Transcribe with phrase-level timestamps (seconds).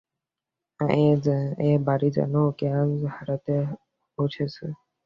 [1.61, 3.55] এ বাড়ি যেন ওকে আজ হারাতে
[4.17, 4.65] বসেছে।